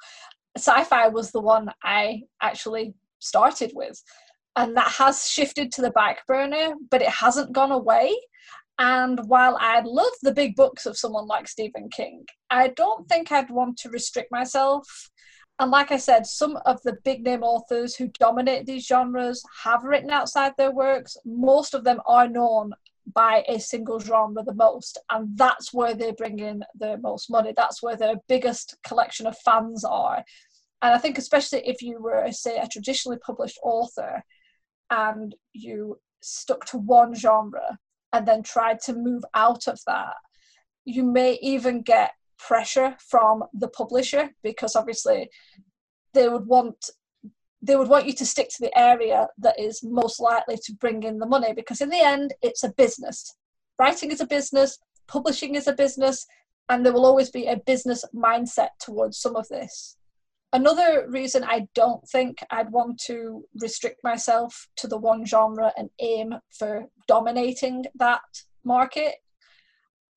sci 0.58 0.84
fi 0.84 1.08
was 1.08 1.32
the 1.32 1.42
one 1.42 1.70
I 1.84 2.24
actually 2.42 2.94
started 3.20 3.72
with. 3.74 4.02
And 4.58 4.76
that 4.76 4.92
has 4.92 5.30
shifted 5.30 5.72
to 5.72 5.82
the 5.82 5.92
back 5.92 6.28
burner, 6.28 6.74
but 6.90 7.02
it 7.02 7.08
hasn't 7.08 7.54
gone 7.54 7.72
away. 7.72 8.14
And 8.78 9.20
while 9.28 9.58
I'd 9.62 9.86
love 9.86 10.12
the 10.22 10.34
big 10.34 10.56
books 10.56 10.86
of 10.86 10.98
someone 10.98 11.28
like 11.28 11.48
Stephen 11.48 11.88
King, 11.90 12.26
I 12.50 12.70
don't 12.70 13.08
think 13.08 13.32
I'd 13.32 13.50
want 13.50 13.78
to 13.78 13.90
restrict 13.90 14.32
myself 14.32 15.10
and 15.62 15.70
like 15.70 15.92
I 15.92 15.98
said, 15.98 16.26
some 16.26 16.58
of 16.66 16.82
the 16.82 16.98
big 17.04 17.24
name 17.24 17.44
authors 17.44 17.96
who 17.96 18.08
dominate 18.20 18.66
these 18.66 18.88
genres 18.88 19.44
have 19.64 19.84
written 19.84 20.10
outside 20.10 20.54
their 20.58 20.72
works. 20.72 21.16
Most 21.24 21.76
of 21.76 21.84
them 21.84 22.02
are 22.08 22.28
known 22.28 22.74
by 23.14 23.44
a 23.48 23.60
single 23.60 24.00
genre 24.00 24.44
the 24.44 24.56
most, 24.56 24.98
and 25.12 25.38
that's 25.38 25.72
where 25.72 25.94
they 25.94 26.14
bring 26.14 26.40
in 26.40 26.64
the 26.80 26.98
most 26.98 27.30
money. 27.30 27.54
That's 27.56 27.84
where 27.84 27.96
their 27.96 28.16
biggest 28.28 28.76
collection 28.84 29.28
of 29.28 29.38
fans 29.38 29.86
are. 29.86 30.24
And 30.82 30.96
I 30.96 30.98
think, 30.98 31.20
especially 31.20 31.62
if 31.68 31.84
you 31.84 32.02
were, 32.02 32.26
say, 32.32 32.58
a 32.58 32.68
traditionally 32.68 33.20
published 33.20 33.60
author 33.62 34.24
and 34.90 35.36
you 35.54 36.00
stuck 36.24 36.66
to 36.66 36.80
one 36.80 37.14
genre 37.14 37.78
and 38.14 38.28
then 38.28 38.42
tried 38.42 38.80
to 38.86 38.94
move 38.94 39.24
out 39.36 39.68
of 39.68 39.80
that, 39.86 40.16
you 40.86 41.04
may 41.04 41.38
even 41.44 41.84
get 41.84 42.14
pressure 42.48 42.96
from 43.00 43.44
the 43.54 43.68
publisher 43.68 44.30
because 44.44 44.76
obviously 44.76 45.30
they 46.14 46.28
would 46.28 46.46
want 46.46 46.90
they 47.64 47.76
would 47.76 47.88
want 47.88 48.08
you 48.08 48.14
to 48.14 48.26
stick 48.26 48.50
to 48.50 48.62
the 48.62 48.76
area 48.78 49.28
that 49.38 49.60
is 49.60 49.84
most 49.84 50.20
likely 50.20 50.58
to 50.58 50.74
bring 50.74 51.04
in 51.04 51.20
the 51.20 51.28
money 51.28 51.54
because 51.54 51.80
in 51.80 51.90
the 51.90 52.02
end 52.02 52.34
it's 52.42 52.64
a 52.64 52.74
business. 52.74 53.36
Writing 53.78 54.12
is 54.12 54.22
a 54.22 54.26
business 54.26 54.80
publishing 55.08 55.56
is 55.56 55.68
a 55.68 55.74
business 55.74 56.26
and 56.70 56.86
there 56.86 56.94
will 56.94 57.06
always 57.06 57.30
be 57.30 57.46
a 57.48 57.62
business 57.66 58.04
mindset 58.16 58.70
towards 58.80 59.18
some 59.18 59.36
of 59.36 59.48
this. 59.50 59.98
Another 60.54 61.06
reason 61.10 61.46
i 61.46 61.66
don't 61.76 62.06
think 62.10 62.44
i'd 62.50 62.72
want 62.72 63.00
to 63.00 63.46
restrict 63.62 64.04
myself 64.04 64.68
to 64.76 64.86
the 64.86 64.98
one 64.98 65.26
genre 65.26 65.72
and 65.78 65.90
aim 66.00 66.34
for 66.60 66.88
dominating 67.08 67.86
that 67.96 68.22
market 68.66 69.16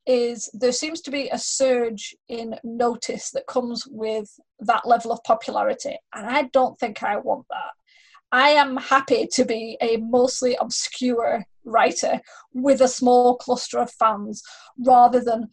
is 0.06 0.50
there 0.52 0.72
seems 0.72 1.00
to 1.02 1.10
be 1.10 1.28
a 1.28 1.38
surge 1.38 2.14
in 2.28 2.56
notice 2.62 3.30
that 3.30 3.46
comes 3.46 3.86
with 3.86 4.28
that 4.60 4.86
level 4.86 5.12
of 5.12 5.24
popularity. 5.24 5.96
And 6.14 6.26
I 6.26 6.42
don't 6.52 6.78
think 6.78 7.02
I 7.02 7.16
want 7.16 7.46
that. 7.50 7.72
I 8.32 8.50
am 8.50 8.76
happy 8.76 9.28
to 9.32 9.44
be 9.44 9.78
a 9.80 9.96
mostly 9.98 10.56
obscure 10.60 11.44
writer 11.64 12.20
with 12.52 12.80
a 12.80 12.88
small 12.88 13.36
cluster 13.36 13.78
of 13.78 13.92
fans 13.92 14.42
rather 14.78 15.20
than 15.20 15.48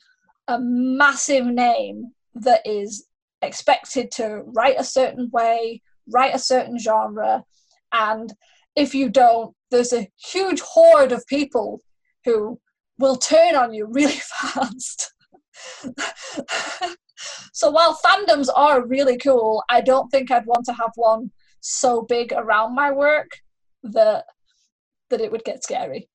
a 0.48 0.60
massive 0.60 1.46
name 1.46 2.12
that 2.34 2.62
is 2.65 3.05
expected 3.41 4.12
to 4.12 4.41
write 4.46 4.79
a 4.79 4.84
certain 4.84 5.29
way, 5.31 5.81
write 6.12 6.36
a 6.36 6.39
certain 6.39 6.77
genre, 6.77 7.43
and 7.93 8.34
if 8.75 8.96
you 8.96 9.10
don't, 9.10 9.55
there's 9.70 9.93
a 9.93 10.08
huge 10.17 10.62
horde 10.62 11.12
of 11.12 11.27
people 11.27 11.81
who 12.25 12.60
will 13.01 13.17
turn 13.17 13.55
on 13.55 13.74
you 13.74 13.88
really 13.88 14.12
fast. 14.43 15.13
so 17.53 17.72
while 17.72 18.00
fandoms 18.03 18.48
are 18.55 18.86
really 18.86 19.17
cool, 19.17 19.63
I 19.70 19.81
don't 19.81 20.10
think 20.10 20.31
I'd 20.31 20.46
want 20.46 20.65
to 20.65 20.74
have 20.74 20.91
one 20.96 21.31
so 21.60 22.03
big 22.03 22.31
around 22.31 22.75
my 22.75 22.91
work 22.91 23.29
that 23.84 24.25
that 25.10 25.22
it 25.22 25.31
would 25.31 25.43
get 25.43 25.63
scary. 25.63 26.10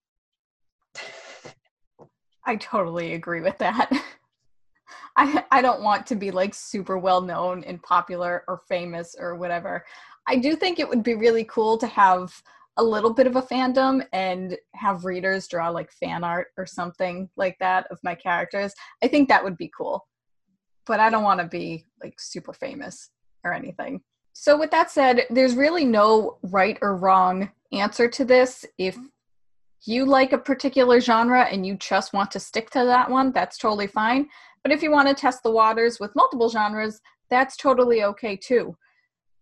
I 2.47 2.57
totally 2.57 3.15
agree 3.15 3.41
with 3.41 3.59
that. 3.59 3.91
I 5.17 5.45
I 5.51 5.63
don't 5.63 5.83
want 5.83 6.07
to 6.07 6.15
be 6.15 6.31
like 6.31 6.55
super 6.55 6.99
well 6.99 7.21
known 7.21 7.65
and 7.65 7.83
popular 7.83 8.45
or 8.49 8.61
famous 8.69 9.15
or 9.19 9.35
whatever. 9.35 9.85
I 10.29 10.37
do 10.37 10.57
think 10.57 10.79
it 10.79 10.89
would 10.89 11.03
be 11.03 11.15
really 11.15 11.45
cool 11.45 11.79
to 11.79 11.87
have 11.87 12.33
a 12.77 12.85
little 12.85 13.13
bit 13.13 13.27
of 13.27 13.37
a 13.37 13.43
fandom 13.43 14.07
and 14.13 14.57
have 14.75 15.05
readers 15.05 15.49
draw 15.49 15.69
like 15.69 15.91
fan 15.91 16.23
art 16.25 16.49
or 16.57 16.67
something 16.67 17.29
like 17.37 17.57
that 17.59 17.87
of 17.91 17.99
my 18.03 18.15
characters. 18.15 18.73
I 19.03 19.09
think 19.09 19.29
that 19.29 19.43
would 19.43 19.57
be 19.57 19.71
cool. 19.77 20.07
But 20.87 21.01
I 21.01 21.11
don't 21.11 21.25
want 21.25 21.41
to 21.41 21.47
be 21.47 21.87
like 22.03 22.15
super 22.19 22.53
famous 22.53 23.11
or 23.45 23.53
anything. 23.53 24.03
So, 24.33 24.59
with 24.59 24.71
that 24.71 24.91
said, 24.91 25.25
there's 25.31 25.55
really 25.55 25.85
no 25.85 26.37
right 26.43 26.77
or 26.83 26.97
wrong 26.97 27.51
answer 27.73 28.07
to 28.09 28.25
this. 28.25 28.67
If 28.77 28.97
you 29.87 30.05
like 30.05 30.33
a 30.33 30.39
particular 30.39 31.01
genre 31.01 31.45
and 31.45 31.67
you 31.67 31.77
just 31.77 32.13
want 32.13 32.31
to 32.33 32.41
stick 32.41 32.71
to 32.71 32.85
that 32.85 33.11
one, 33.11 33.33
that's 33.33 33.57
totally 33.57 33.87
fine. 33.87 34.29
But 34.63 34.73
if 34.73 34.83
you 34.83 34.91
want 34.91 35.09
to 35.09 35.15
test 35.15 35.43
the 35.43 35.51
waters 35.51 35.99
with 35.99 36.15
multiple 36.15 36.49
genres, 36.49 37.01
that's 37.31 37.57
totally 37.57 38.03
okay 38.05 38.37
too. 38.37 38.77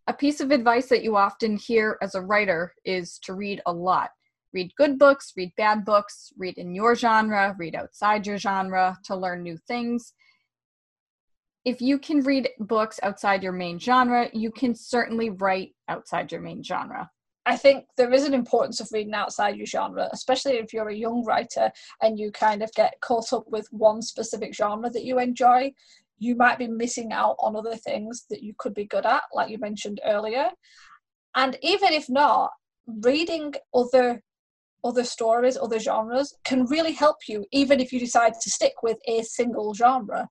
A 0.07 0.13
piece 0.13 0.41
of 0.41 0.51
advice 0.51 0.89
that 0.89 1.03
you 1.03 1.17
often 1.17 1.57
hear 1.57 1.97
as 2.03 2.15
a 2.15 2.21
writer 2.21 2.75
is 2.85 3.19
to 3.21 3.33
read 3.33 3.63
a 3.65 3.73
lot. 3.73 4.11
Read 4.53 4.75
good 4.77 4.99
books, 4.99 5.33
read 5.37 5.53
bad 5.57 5.85
books, 5.85 6.31
read 6.37 6.59
in 6.59 6.75
your 6.75 6.95
genre, 6.95 7.57
read 7.59 7.75
outside 7.75 8.27
your 8.27 8.37
genre 8.37 8.99
to 9.05 9.17
learn 9.17 9.43
new 9.43 9.57
things. 9.57 10.13
If 11.65 11.81
you 11.81 11.99
can 11.99 12.21
read 12.21 12.51
books 12.61 13.01
outside 13.03 13.43
your 13.43 13.53
main 13.53 13.79
genre, 13.79 14.29
you 14.35 14.51
can 14.51 14.75
certainly 14.75 15.31
write 15.31 15.75
outside 15.89 16.31
your 16.31 16.43
main 16.43 16.63
genre. 16.63 17.11
I 17.47 17.57
think 17.57 17.87
there 17.97 18.13
is 18.13 18.25
an 18.25 18.35
importance 18.35 18.81
of 18.81 18.89
reading 18.93 19.15
outside 19.15 19.57
your 19.57 19.67
genre, 19.67 20.09
especially 20.13 20.53
if 20.53 20.73
you're 20.73 20.89
a 20.89 20.95
young 20.95 21.25
writer 21.25 21.71
and 22.03 22.19
you 22.19 22.31
kind 22.31 22.63
of 22.63 22.73
get 22.73 23.01
caught 23.01 23.33
up 23.33 23.45
with 23.49 23.67
one 23.71 24.03
specific 24.03 24.55
genre 24.55 24.91
that 24.91 25.05
you 25.05 25.19
enjoy 25.19 25.73
you 26.19 26.35
might 26.37 26.59
be 26.59 26.69
missing 26.69 27.13
out 27.13 27.37
on 27.41 27.57
other 27.57 27.77
things 27.77 28.25
that 28.31 28.43
you 28.43 28.55
could 28.59 28.75
be 28.75 28.87
good 28.87 29.07
at, 29.07 29.23
like 29.33 29.51
you 29.51 29.59
mentioned 29.59 30.01
earlier. 30.05 30.51
And 31.35 31.59
even 31.63 31.93
if 31.93 32.09
not, 32.09 32.51
reading 32.87 33.55
other 33.75 34.23
other 34.85 35.05
stories, 35.05 35.57
other 35.57 35.79
genres 35.79 36.35
can 36.45 36.67
really 36.67 36.93
help 36.93 37.17
you, 37.27 37.47
even 37.53 37.81
if 37.81 37.91
you 37.91 37.99
decide 37.99 38.35
to 38.43 38.51
stick 38.51 38.75
with 38.83 38.99
a 39.07 39.23
single 39.23 39.73
genre. 39.73 40.29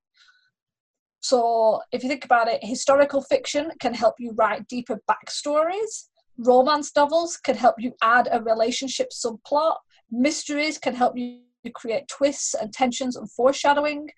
So, 1.22 1.82
if 1.92 2.04
you 2.04 2.10
think 2.10 2.26
about 2.26 2.48
it, 2.50 2.60
historical 2.64 3.22
fiction 3.22 3.72
can 3.80 3.94
help 3.94 4.16
you 4.20 4.34
write 4.34 4.68
deeper 4.68 5.02
backstories. 5.10 6.10
Romance 6.38 6.92
novels 6.96 7.38
can 7.38 7.56
help 7.56 7.76
you 7.80 7.94
add 8.02 8.28
a 8.32 8.42
relationship 8.42 9.10
subplot. 9.12 9.78
Mysteries 10.12 10.78
can 10.78 10.94
help 10.94 11.18
you 11.18 11.40
create 11.74 12.08
twists 12.10 12.54
and 12.54 12.74
tensions 12.74 13.16
and 13.16 13.32
foreshadowing. 13.32 14.10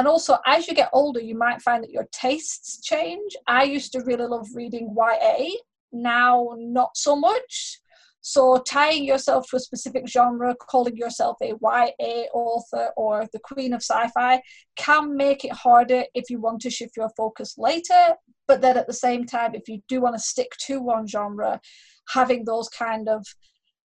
And 0.00 0.08
also, 0.08 0.38
as 0.46 0.66
you 0.66 0.72
get 0.72 0.88
older, 0.94 1.20
you 1.20 1.36
might 1.36 1.60
find 1.60 1.84
that 1.84 1.90
your 1.90 2.08
tastes 2.10 2.80
change. 2.80 3.36
I 3.46 3.64
used 3.64 3.92
to 3.92 4.00
really 4.00 4.24
love 4.24 4.46
reading 4.54 4.96
YA, 4.96 5.50
now 5.92 6.54
not 6.56 6.96
so 6.96 7.14
much. 7.14 7.78
So, 8.22 8.62
tying 8.66 9.04
yourself 9.04 9.50
to 9.50 9.56
a 9.56 9.60
specific 9.60 10.08
genre, 10.08 10.56
calling 10.58 10.96
yourself 10.96 11.36
a 11.42 11.48
YA 11.48 12.22
author 12.32 12.92
or 12.96 13.28
the 13.34 13.40
queen 13.40 13.74
of 13.74 13.82
sci 13.82 14.08
fi, 14.14 14.40
can 14.74 15.18
make 15.18 15.44
it 15.44 15.52
harder 15.52 16.04
if 16.14 16.30
you 16.30 16.40
want 16.40 16.62
to 16.62 16.70
shift 16.70 16.96
your 16.96 17.10
focus 17.14 17.56
later. 17.58 18.14
But 18.48 18.62
then 18.62 18.78
at 18.78 18.86
the 18.86 18.94
same 18.94 19.26
time, 19.26 19.54
if 19.54 19.68
you 19.68 19.82
do 19.86 20.00
want 20.00 20.14
to 20.14 20.18
stick 20.18 20.52
to 20.60 20.80
one 20.80 21.08
genre, 21.08 21.60
having 22.08 22.46
those 22.46 22.70
kind 22.70 23.06
of 23.06 23.26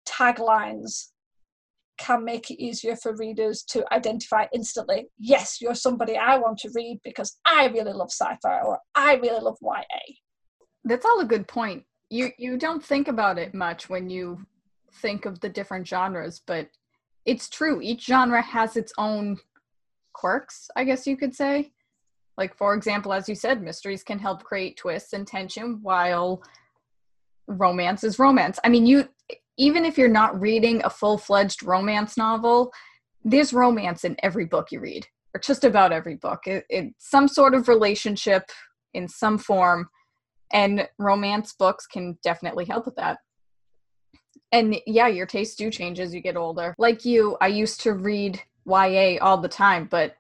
taglines 0.08 1.08
can 1.98 2.24
make 2.24 2.50
it 2.52 2.62
easier 2.62 2.96
for 2.96 3.16
readers 3.16 3.64
to 3.64 3.86
identify 3.94 4.46
instantly. 4.54 5.08
Yes 5.20 5.60
you're 5.62 5.76
somebody 5.76 6.18
i 6.18 6.38
want 6.38 6.58
to 6.60 6.70
read 6.74 7.00
because 7.04 7.38
i 7.46 7.68
really 7.68 7.94
love 7.94 8.12
sci-fi 8.12 8.62
or 8.62 8.80
i 8.96 9.16
really 9.16 9.42
love 9.42 9.58
ya 9.62 9.74
that's 10.86 11.06
all 11.06 11.20
a 11.20 11.26
good 11.26 11.48
point. 11.48 11.84
You 12.10 12.30
you 12.38 12.58
don't 12.58 12.84
think 12.84 13.08
about 13.08 13.38
it 13.38 13.54
much 13.54 13.90
when 13.90 14.10
you 14.10 14.46
think 15.02 15.26
of 15.26 15.40
the 15.42 15.50
different 15.50 15.88
genres 15.88 16.42
but 16.46 16.70
it's 17.26 17.50
true. 17.50 17.82
Each 17.82 18.06
genre 18.06 18.42
has 18.42 18.78
its 18.78 18.94
own 18.98 19.38
quirks 20.14 20.70
i 20.76 20.84
guess 20.84 21.06
you 21.08 21.18
could 21.18 21.36
say. 21.36 21.74
Like 22.38 22.56
for 22.56 22.74
example 22.76 23.12
as 23.14 23.28
you 23.28 23.36
said 23.36 23.64
mysteries 23.64 24.04
can 24.04 24.20
help 24.20 24.44
create 24.44 24.78
twists 24.78 25.14
and 25.14 25.28
tension 25.28 25.80
while 25.82 26.44
romance 27.48 28.04
is 28.04 28.20
romance. 28.20 28.60
I 28.64 28.70
mean 28.70 28.86
you 28.86 29.10
even 29.58 29.86
if 29.86 29.98
you're 29.98 30.08
not 30.08 30.40
reading 30.40 30.82
a 30.84 30.90
full 30.90 31.18
fledged 31.18 31.64
romance 31.64 32.18
novel, 32.18 32.72
there's 33.24 33.54
romance 33.54 34.04
in 34.04 34.16
every 34.22 34.46
book 34.46 34.72
you 34.72 34.80
read, 34.80 35.08
or 35.34 35.40
just 35.40 35.64
about 35.64 35.92
every 35.92 36.16
book. 36.16 36.42
It, 36.46 36.66
it's 36.70 37.10
some 37.10 37.28
sort 37.28 37.54
of 37.54 37.68
relationship 37.68 38.50
in 38.94 39.08
some 39.08 39.38
form, 39.38 39.90
and 40.52 40.88
romance 41.00 41.54
books 41.54 41.88
can 41.88 42.18
definitely 42.24 42.66
help 42.66 42.86
with 42.86 42.96
that. 42.96 43.20
And 44.52 44.78
yeah, 44.86 45.08
your 45.08 45.26
tastes 45.26 45.56
do 45.56 45.70
change 45.70 46.00
as 46.00 46.14
you 46.14 46.22
get 46.22 46.38
older. 46.38 46.76
Like 46.78 47.04
you, 47.04 47.38
I 47.42 47.48
used 47.48 47.82
to 47.82 47.94
read 47.94 48.42
YA 48.66 49.18
all 49.22 49.38
the 49.38 49.50
time, 49.50 49.88
but 49.90 50.16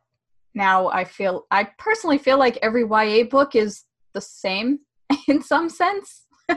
now 0.53 0.87
I 0.89 1.03
feel, 1.03 1.45
I 1.51 1.65
personally 1.77 2.17
feel 2.17 2.39
like 2.39 2.57
every 2.61 2.83
YA 2.83 3.25
book 3.25 3.55
is 3.55 3.83
the 4.13 4.21
same 4.21 4.79
in 5.27 5.41
some 5.41 5.69
sense. 5.69 6.25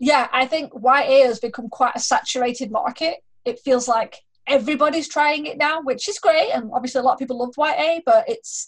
yeah, 0.00 0.28
I 0.32 0.46
think 0.46 0.72
YA 0.74 1.26
has 1.26 1.38
become 1.38 1.68
quite 1.68 1.94
a 1.94 2.00
saturated 2.00 2.70
market. 2.70 3.18
It 3.44 3.60
feels 3.60 3.86
like 3.86 4.16
everybody's 4.46 5.08
trying 5.08 5.44
it 5.44 5.58
now, 5.58 5.82
which 5.82 6.08
is 6.08 6.18
great, 6.18 6.50
and 6.52 6.70
obviously 6.74 7.00
a 7.00 7.04
lot 7.04 7.12
of 7.12 7.18
people 7.18 7.38
love 7.38 7.54
YA, 7.56 8.00
but 8.06 8.24
it's 8.26 8.66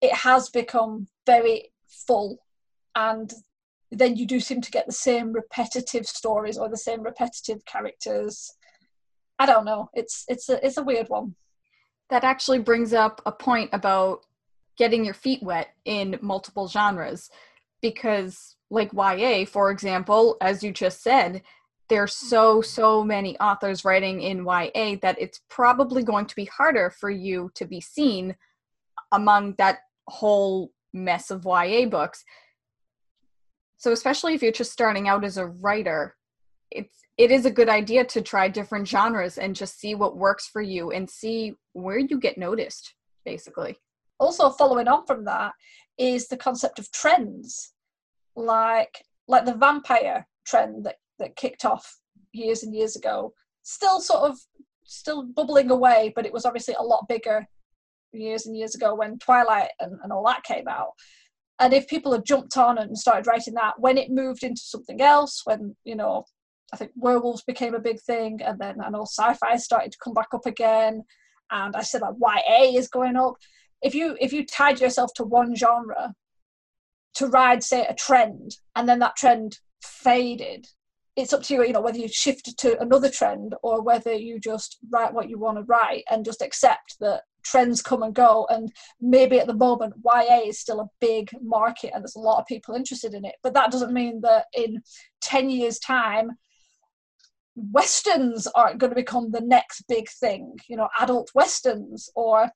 it 0.00 0.12
has 0.12 0.48
become 0.48 1.08
very 1.26 1.70
full, 2.06 2.38
and 2.96 3.34
then 3.92 4.16
you 4.16 4.26
do 4.26 4.40
seem 4.40 4.62
to 4.62 4.70
get 4.70 4.86
the 4.86 4.92
same 4.92 5.30
repetitive 5.30 6.06
stories 6.06 6.56
or 6.56 6.70
the 6.70 6.76
same 6.76 7.02
repetitive 7.02 7.62
characters. 7.66 8.50
I 9.38 9.44
don't 9.44 9.66
know. 9.66 9.90
It's 9.92 10.24
it's 10.26 10.48
a 10.48 10.64
it's 10.66 10.78
a 10.78 10.82
weird 10.82 11.10
one. 11.10 11.34
That 12.08 12.24
actually 12.24 12.60
brings 12.60 12.94
up 12.94 13.20
a 13.26 13.32
point 13.32 13.70
about 13.74 14.20
getting 14.78 15.04
your 15.04 15.14
feet 15.14 15.42
wet 15.42 15.68
in 15.84 16.18
multiple 16.22 16.66
genres 16.66 17.30
because 17.82 18.53
like 18.70 18.92
YA, 18.92 19.44
for 19.44 19.70
example, 19.70 20.36
as 20.40 20.62
you 20.62 20.72
just 20.72 21.02
said, 21.02 21.42
there's 21.88 22.14
mm-hmm. 22.14 22.28
so 22.28 22.62
so 22.62 23.04
many 23.04 23.38
authors 23.38 23.84
writing 23.84 24.22
in 24.22 24.44
YA 24.44 24.96
that 25.02 25.16
it's 25.18 25.40
probably 25.50 26.02
going 26.02 26.26
to 26.26 26.36
be 26.36 26.46
harder 26.46 26.90
for 26.90 27.10
you 27.10 27.50
to 27.54 27.64
be 27.64 27.80
seen 27.80 28.34
among 29.12 29.54
that 29.58 29.78
whole 30.08 30.72
mess 30.92 31.30
of 31.30 31.44
YA 31.44 31.86
books. 31.86 32.24
So 33.76 33.92
especially 33.92 34.34
if 34.34 34.42
you're 34.42 34.52
just 34.52 34.72
starting 34.72 35.08
out 35.08 35.24
as 35.24 35.36
a 35.36 35.46
writer, 35.46 36.16
it's 36.70 37.04
it 37.16 37.30
is 37.30 37.46
a 37.46 37.50
good 37.50 37.68
idea 37.68 38.04
to 38.04 38.22
try 38.22 38.48
different 38.48 38.88
genres 38.88 39.38
and 39.38 39.54
just 39.54 39.78
see 39.78 39.94
what 39.94 40.16
works 40.16 40.48
for 40.48 40.60
you 40.60 40.90
and 40.90 41.08
see 41.08 41.54
where 41.72 41.98
you 41.98 42.18
get 42.18 42.38
noticed 42.38 42.94
basically. 43.24 43.76
Also 44.18 44.50
following 44.50 44.88
on 44.88 45.06
from 45.06 45.24
that 45.24 45.52
is 45.98 46.28
the 46.28 46.36
concept 46.36 46.78
of 46.78 46.90
trends. 46.90 47.73
Like 48.36 49.02
like 49.26 49.44
the 49.44 49.54
vampire 49.54 50.26
trend 50.46 50.84
that, 50.84 50.96
that 51.18 51.36
kicked 51.36 51.64
off 51.64 51.98
years 52.32 52.62
and 52.62 52.74
years 52.74 52.96
ago. 52.96 53.32
Still 53.62 54.00
sort 54.00 54.30
of 54.30 54.38
still 54.84 55.22
bubbling 55.22 55.70
away, 55.70 56.12
but 56.14 56.26
it 56.26 56.32
was 56.32 56.44
obviously 56.44 56.74
a 56.74 56.82
lot 56.82 57.08
bigger 57.08 57.46
years 58.12 58.46
and 58.46 58.56
years 58.56 58.74
ago 58.74 58.94
when 58.94 59.18
Twilight 59.18 59.70
and, 59.80 59.98
and 60.02 60.12
all 60.12 60.24
that 60.26 60.44
came 60.44 60.68
out. 60.68 60.90
And 61.60 61.72
if 61.72 61.86
people 61.86 62.12
had 62.12 62.26
jumped 62.26 62.56
on 62.56 62.78
and 62.78 62.98
started 62.98 63.26
writing 63.26 63.54
that, 63.54 63.78
when 63.78 63.96
it 63.96 64.10
moved 64.10 64.42
into 64.42 64.60
something 64.60 65.00
else, 65.00 65.42
when, 65.44 65.76
you 65.84 65.94
know, 65.94 66.24
I 66.72 66.76
think 66.76 66.90
werewolves 66.96 67.44
became 67.44 67.74
a 67.74 67.80
big 67.80 68.00
thing, 68.00 68.40
and 68.42 68.58
then 68.58 68.80
I 68.80 68.90
know 68.90 69.02
sci-fi 69.02 69.56
started 69.56 69.92
to 69.92 69.98
come 70.02 70.14
back 70.14 70.28
up 70.34 70.46
again, 70.46 71.04
and 71.52 71.76
I 71.76 71.82
said 71.82 72.02
like 72.02 72.14
YA 72.20 72.76
is 72.76 72.88
going 72.88 73.16
up. 73.16 73.34
If 73.82 73.94
you 73.94 74.16
if 74.20 74.32
you 74.32 74.44
tied 74.44 74.80
yourself 74.80 75.12
to 75.14 75.24
one 75.24 75.54
genre 75.54 76.14
to 77.14 77.28
ride, 77.28 77.62
say, 77.62 77.86
a 77.86 77.94
trend, 77.94 78.56
and 78.76 78.88
then 78.88 78.98
that 79.00 79.16
trend 79.16 79.58
faded, 79.82 80.66
it's 81.16 81.32
up 81.32 81.42
to 81.44 81.54
you, 81.54 81.64
you 81.64 81.72
know, 81.72 81.80
whether 81.80 81.98
you 81.98 82.08
shift 82.08 82.56
to 82.58 82.80
another 82.80 83.08
trend 83.08 83.54
or 83.62 83.82
whether 83.82 84.12
you 84.12 84.40
just 84.40 84.78
write 84.90 85.14
what 85.14 85.28
you 85.28 85.38
want 85.38 85.58
to 85.58 85.64
write 85.64 86.02
and 86.10 86.24
just 86.24 86.42
accept 86.42 86.96
that 87.00 87.22
trends 87.44 87.82
come 87.82 88.02
and 88.02 88.14
go. 88.14 88.46
And 88.50 88.72
maybe 89.00 89.38
at 89.38 89.46
the 89.46 89.54
moment, 89.54 89.94
YA 90.04 90.40
is 90.46 90.58
still 90.58 90.80
a 90.80 90.90
big 91.00 91.30
market 91.40 91.92
and 91.94 92.02
there's 92.02 92.16
a 92.16 92.20
lot 92.20 92.40
of 92.40 92.46
people 92.46 92.74
interested 92.74 93.14
in 93.14 93.24
it. 93.24 93.36
But 93.42 93.54
that 93.54 93.70
doesn't 93.70 93.92
mean 93.92 94.22
that 94.22 94.46
in 94.54 94.82
10 95.20 95.50
years' 95.50 95.78
time, 95.78 96.32
westerns 97.54 98.48
aren't 98.48 98.78
going 98.78 98.90
to 98.90 98.96
become 98.96 99.30
the 99.30 99.40
next 99.40 99.84
big 99.88 100.08
thing, 100.08 100.56
you 100.68 100.76
know, 100.76 100.88
adult 101.00 101.30
westerns 101.34 102.10
or 102.16 102.50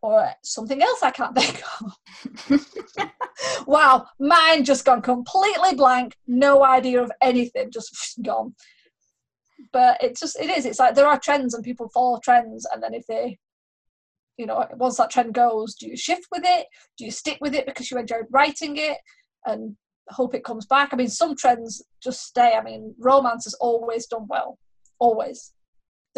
or 0.00 0.30
something 0.44 0.80
else 0.80 1.02
I 1.02 1.10
can't 1.10 1.36
think 1.38 1.60
of. 1.80 3.10
wow, 3.66 4.06
mine 4.18 4.64
just 4.64 4.84
gone 4.84 5.02
completely 5.02 5.74
blank, 5.74 6.16
no 6.26 6.64
idea 6.64 7.02
of 7.02 7.10
anything, 7.20 7.70
just 7.70 8.18
gone. 8.22 8.54
But 9.72 9.98
it's 10.02 10.20
just 10.20 10.38
it 10.40 10.50
is. 10.50 10.66
It's 10.66 10.78
like 10.78 10.94
there 10.94 11.06
are 11.06 11.18
trends 11.18 11.54
and 11.54 11.64
people 11.64 11.88
follow 11.88 12.20
trends, 12.22 12.66
and 12.72 12.82
then 12.82 12.94
if 12.94 13.06
they, 13.06 13.38
you 14.36 14.46
know, 14.46 14.66
once 14.76 14.96
that 14.96 15.10
trend 15.10 15.34
goes, 15.34 15.74
do 15.74 15.88
you 15.88 15.96
shift 15.96 16.26
with 16.30 16.42
it? 16.44 16.66
Do 16.96 17.04
you 17.04 17.10
stick 17.10 17.38
with 17.40 17.54
it 17.54 17.66
because 17.66 17.90
you 17.90 17.98
enjoyed 17.98 18.26
writing 18.30 18.76
it 18.76 18.98
and 19.46 19.76
hope 20.10 20.34
it 20.34 20.44
comes 20.44 20.66
back? 20.66 20.90
I 20.92 20.96
mean, 20.96 21.08
some 21.08 21.36
trends 21.36 21.84
just 22.02 22.22
stay. 22.22 22.54
I 22.54 22.62
mean, 22.62 22.94
romance 22.98 23.44
has 23.44 23.54
always 23.54 24.06
done 24.06 24.26
well, 24.28 24.58
always 25.00 25.52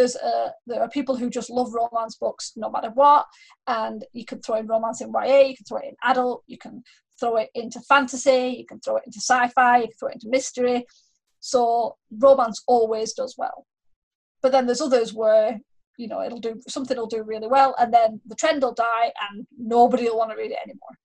there's 0.00 0.16
a, 0.16 0.52
there 0.66 0.80
are 0.80 0.88
people 0.88 1.16
who 1.16 1.28
just 1.28 1.50
love 1.50 1.74
romance 1.74 2.16
books 2.16 2.52
no 2.56 2.70
matter 2.70 2.90
what 2.94 3.26
and 3.66 4.04
you 4.12 4.24
can 4.24 4.40
throw 4.40 4.56
in 4.56 4.66
romance 4.66 5.00
in 5.00 5.12
YA 5.12 5.40
you 5.40 5.56
can 5.56 5.64
throw 5.68 5.78
it 5.78 5.84
in 5.88 5.96
adult 6.04 6.42
you 6.46 6.56
can 6.56 6.82
throw 7.20 7.36
it 7.36 7.50
into 7.54 7.80
fantasy 7.80 8.56
you 8.58 8.66
can 8.66 8.80
throw 8.80 8.96
it 8.96 9.04
into 9.06 9.18
sci-fi 9.18 9.78
you 9.78 9.88
can 9.88 9.96
throw 9.98 10.08
it 10.08 10.14
into 10.14 10.28
mystery. 10.28 10.86
So 11.40 11.96
romance 12.18 12.62
always 12.66 13.12
does 13.14 13.34
well. 13.38 13.66
But 14.42 14.52
then 14.52 14.66
there's 14.66 14.80
others 14.80 15.12
where 15.12 15.60
you 15.98 16.08
know 16.08 16.22
it'll 16.22 16.40
do 16.40 16.60
something 16.66 16.96
will 16.96 17.06
do 17.06 17.22
really 17.22 17.48
well 17.48 17.74
and 17.78 17.92
then 17.92 18.20
the 18.26 18.34
trend 18.34 18.62
will 18.62 18.74
die 18.74 19.12
and 19.30 19.46
nobody 19.58 20.04
will 20.04 20.18
want 20.18 20.30
to 20.30 20.36
read 20.36 20.50
it 20.50 20.58
anymore. 20.64 20.96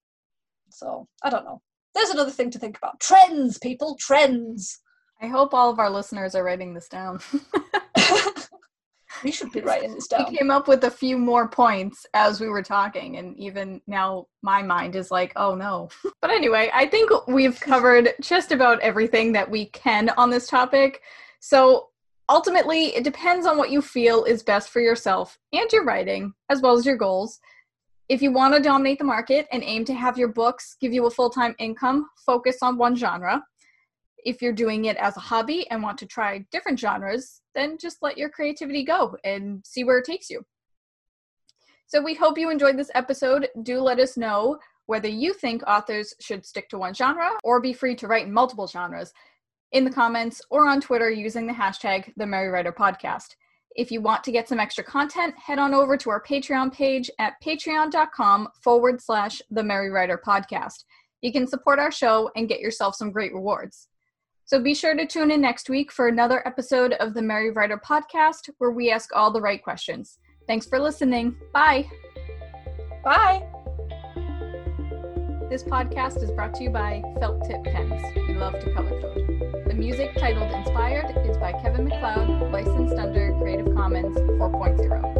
So 0.71 1.07
i 1.23 1.29
don't 1.29 1.45
know. 1.45 1.61
There's 1.93 2.09
another 2.09 2.31
thing 2.31 2.51
to 2.51 2.59
think 2.59 2.77
about. 2.77 2.99
Trends 2.99 3.57
people 3.57 3.95
trends. 3.99 4.81
I 5.21 5.27
hope 5.27 5.53
all 5.53 5.69
of 5.69 5.79
our 5.79 5.89
listeners 5.89 6.35
are 6.35 6.43
writing 6.43 6.73
this 6.73 6.89
down 6.89 7.21
We 9.23 9.31
should 9.31 9.51
be 9.51 9.61
writing 9.61 9.93
this 9.95 10.07
down. 10.07 10.25
We 10.29 10.37
came 10.37 10.51
up 10.51 10.67
with 10.67 10.83
a 10.83 10.91
few 10.91 11.17
more 11.17 11.47
points 11.47 12.05
as 12.13 12.39
we 12.39 12.47
were 12.47 12.63
talking, 12.63 13.17
and 13.17 13.37
even 13.37 13.81
now 13.87 14.27
my 14.41 14.61
mind 14.61 14.95
is 14.95 15.11
like, 15.11 15.33
oh 15.35 15.55
no. 15.55 15.89
but 16.21 16.31
anyway, 16.31 16.69
I 16.73 16.87
think 16.87 17.09
we've 17.27 17.59
covered 17.59 18.13
just 18.21 18.51
about 18.51 18.79
everything 18.81 19.31
that 19.33 19.49
we 19.49 19.65
can 19.67 20.09
on 20.17 20.29
this 20.29 20.47
topic. 20.47 21.01
So 21.39 21.89
ultimately, 22.29 22.95
it 22.95 23.03
depends 23.03 23.45
on 23.45 23.57
what 23.57 23.71
you 23.71 23.81
feel 23.81 24.23
is 24.23 24.43
best 24.43 24.69
for 24.69 24.81
yourself 24.81 25.37
and 25.53 25.71
your 25.71 25.83
writing, 25.83 26.33
as 26.49 26.61
well 26.61 26.77
as 26.77 26.85
your 26.85 26.97
goals. 26.97 27.39
If 28.07 28.21
you 28.21 28.31
want 28.31 28.53
to 28.53 28.61
dominate 28.61 28.99
the 28.99 29.05
market 29.05 29.47
and 29.51 29.63
aim 29.63 29.83
to 29.85 29.93
have 29.93 30.17
your 30.17 30.27
books 30.27 30.75
give 30.79 30.93
you 30.93 31.07
a 31.07 31.11
full 31.11 31.29
time 31.29 31.55
income, 31.57 32.07
focus 32.25 32.57
on 32.61 32.77
one 32.77 32.95
genre. 32.95 33.43
If 34.25 34.41
you're 34.41 34.53
doing 34.53 34.85
it 34.85 34.97
as 34.97 35.15
a 35.15 35.21
hobby 35.21 35.69
and 35.69 35.81
want 35.81 35.97
to 35.99 36.05
try 36.05 36.45
different 36.51 36.79
genres, 36.79 37.41
then 37.53 37.77
just 37.77 37.99
let 38.01 38.17
your 38.17 38.29
creativity 38.29 38.83
go 38.83 39.15
and 39.23 39.63
see 39.65 39.83
where 39.83 39.99
it 39.99 40.05
takes 40.05 40.29
you. 40.29 40.45
So 41.87 42.01
we 42.01 42.15
hope 42.15 42.37
you 42.37 42.49
enjoyed 42.49 42.77
this 42.77 42.91
episode. 42.95 43.47
Do 43.61 43.79
let 43.79 43.99
us 43.99 44.17
know 44.17 44.57
whether 44.87 45.07
you 45.07 45.33
think 45.33 45.61
authors 45.67 46.15
should 46.19 46.45
stick 46.45 46.69
to 46.69 46.77
one 46.77 46.93
genre 46.93 47.31
or 47.43 47.61
be 47.61 47.73
free 47.73 47.95
to 47.95 48.07
write 48.07 48.25
in 48.25 48.33
multiple 48.33 48.67
genres 48.67 49.13
in 49.71 49.85
the 49.85 49.91
comments 49.91 50.41
or 50.49 50.67
on 50.67 50.81
Twitter 50.81 51.09
using 51.09 51.45
the 51.45 51.53
hashtag 51.53 52.11
the 52.17 52.25
Merry 52.25 52.49
Writer 52.49 52.71
Podcast. 52.71 53.35
If 53.75 53.91
you 53.91 54.01
want 54.01 54.23
to 54.23 54.31
get 54.31 54.47
some 54.47 54.59
extra 54.59 54.83
content, 54.83 55.35
head 55.37 55.59
on 55.59 55.73
over 55.73 55.97
to 55.97 56.09
our 56.09 56.23
Patreon 56.23 56.73
page 56.73 57.11
at 57.19 57.33
patreon.com 57.43 58.47
forward 58.63 59.01
slash 59.01 59.41
the 59.51 59.63
Merry 59.63 59.89
Writer 59.89 60.19
Podcast. 60.25 60.85
You 61.21 61.31
can 61.31 61.45
support 61.45 61.77
our 61.77 61.91
show 61.91 62.31
and 62.35 62.47
get 62.47 62.61
yourself 62.61 62.95
some 62.95 63.11
great 63.11 63.33
rewards. 63.33 63.89
So 64.47 64.61
be 64.61 64.75
sure 64.75 64.95
to 64.95 65.07
tune 65.07 65.31
in 65.31 65.41
next 65.41 65.71
week 65.71 65.91
for 65.91 66.07
another 66.07 66.47
episode 66.47 66.93
of 66.93 67.15
the 67.15 67.21
Merry 67.21 67.49
Writer 67.49 67.81
podcast 67.83 68.47
where 68.59 68.69
we 68.69 68.91
ask 68.91 69.09
all 69.15 69.31
the 69.31 69.41
right 69.41 69.61
questions. 69.61 70.19
Thanks 70.45 70.67
for 70.67 70.79
listening. 70.79 71.35
Bye. 71.51 71.89
Bye. 73.03 73.43
This 75.49 75.63
podcast 75.63 76.21
is 76.21 76.29
brought 76.29 76.53
to 76.55 76.63
you 76.63 76.69
by 76.69 77.01
Felt 77.19 77.43
Tip 77.45 77.63
Pens. 77.63 78.03
We 78.27 78.35
love 78.35 78.59
to 78.59 78.71
color 78.71 79.01
code. 79.01 79.65
The 79.67 79.73
music 79.73 80.15
titled 80.15 80.51
Inspired 80.51 81.25
is 81.27 81.37
by 81.37 81.53
Kevin 81.63 81.85
MacLeod, 81.85 82.51
licensed 82.51 82.97
under 82.97 83.35
Creative 83.39 83.73
Commons 83.73 84.15
4.0. 84.15 85.14